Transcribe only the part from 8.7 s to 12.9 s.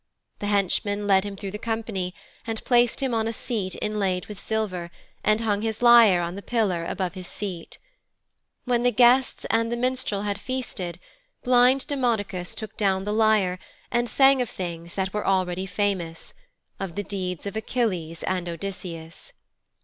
the guests and the minstrel had feasted, blind Demodocus took